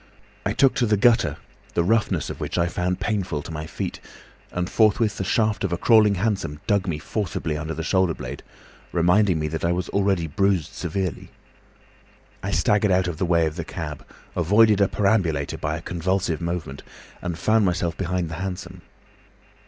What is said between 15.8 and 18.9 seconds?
convulsive movement, and found myself behind the hansom.